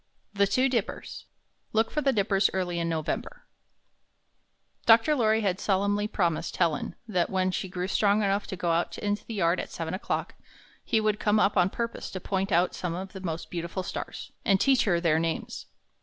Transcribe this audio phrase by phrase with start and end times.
[0.33, 1.25] THE TWO DIPPERS
[1.73, 3.43] Look for the Dippers early in November
[4.87, 8.97] Doctor LoiT}^ had solemnly promised Helen that when she grew strong enough to go out
[8.97, 10.33] in the yard at seven o'clock,
[10.83, 14.31] he would come up on purpose to point out some of the most beautiful stars,
[14.43, 15.67] and teach her their names.